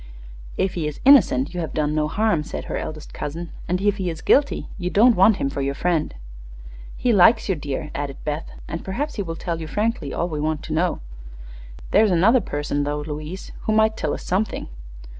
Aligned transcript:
"If 0.57 0.73
he 0.73 0.87
is 0.87 0.99
innocent, 1.05 1.53
you 1.53 1.59
have 1.59 1.75
done 1.75 1.93
no 1.93 2.07
harm," 2.07 2.41
said 2.41 2.65
her 2.65 2.75
eldest 2.77 3.13
cousin; 3.13 3.51
"and 3.67 3.79
if 3.79 3.97
he 3.97 4.09
is 4.09 4.21
guilty 4.21 4.67
you 4.79 4.89
don't 4.89 5.15
want 5.15 5.37
him 5.37 5.47
for 5.47 5.61
your 5.61 5.75
friend." 5.75 6.15
"He 6.95 7.13
likes 7.13 7.47
you, 7.47 7.53
dear," 7.53 7.91
added 7.93 8.17
Beth, 8.23 8.49
"and 8.67 8.83
perhaps 8.83 9.13
he 9.17 9.21
will 9.21 9.35
tell 9.35 9.61
you 9.61 9.67
frankly 9.67 10.11
all 10.11 10.27
we 10.27 10.39
want 10.39 10.63
to 10.63 10.73
know. 10.73 11.01
There's 11.91 12.09
another 12.09 12.41
person, 12.41 12.81
though, 12.83 13.01
Louise, 13.01 13.51
who 13.65 13.73
might 13.73 13.95
tell 13.95 14.15
us 14.15 14.23
something." 14.23 14.69